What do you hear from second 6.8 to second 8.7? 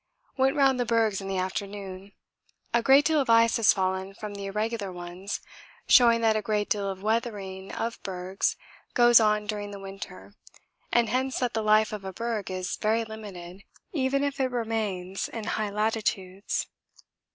of weathering of bergs